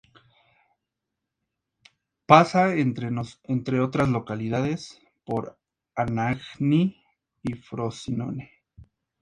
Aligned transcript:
Pasa, 2.25 2.73
entre 2.73 3.79
otras 3.81 4.09
localidades, 4.09 4.99
por 5.23 5.59
Anagni 5.93 7.03
y 7.43 7.53
Frosinone. 7.53 8.49